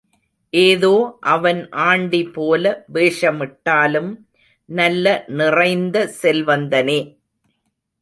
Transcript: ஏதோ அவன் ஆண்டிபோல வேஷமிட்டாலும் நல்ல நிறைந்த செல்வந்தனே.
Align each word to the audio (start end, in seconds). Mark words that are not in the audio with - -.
ஏதோ 0.53 1.17
அவன் 1.21 1.69
ஆண்டிபோல 1.71 2.73
வேஷமிட்டாலும் 2.93 4.11
நல்ல 4.69 5.23
நிறைந்த 5.27 6.13
செல்வந்தனே. 6.21 6.99